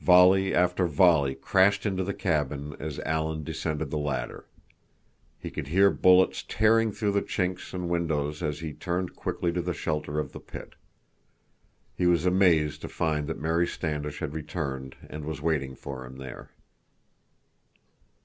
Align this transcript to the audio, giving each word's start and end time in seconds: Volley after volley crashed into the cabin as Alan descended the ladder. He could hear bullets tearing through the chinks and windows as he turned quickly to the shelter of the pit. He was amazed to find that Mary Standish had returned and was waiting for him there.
Volley 0.00 0.52
after 0.52 0.84
volley 0.88 1.36
crashed 1.36 1.86
into 1.86 2.02
the 2.02 2.12
cabin 2.12 2.74
as 2.80 2.98
Alan 2.98 3.44
descended 3.44 3.88
the 3.88 3.96
ladder. 3.98 4.44
He 5.38 5.48
could 5.48 5.68
hear 5.68 5.92
bullets 5.92 6.42
tearing 6.48 6.90
through 6.90 7.12
the 7.12 7.22
chinks 7.22 7.72
and 7.72 7.88
windows 7.88 8.42
as 8.42 8.58
he 8.58 8.72
turned 8.72 9.14
quickly 9.14 9.52
to 9.52 9.62
the 9.62 9.72
shelter 9.74 10.18
of 10.18 10.32
the 10.32 10.40
pit. 10.40 10.74
He 11.96 12.08
was 12.08 12.26
amazed 12.26 12.80
to 12.80 12.88
find 12.88 13.28
that 13.28 13.38
Mary 13.38 13.68
Standish 13.68 14.18
had 14.18 14.34
returned 14.34 14.96
and 15.08 15.24
was 15.24 15.40
waiting 15.40 15.76
for 15.76 16.04
him 16.04 16.18
there. 16.18 16.50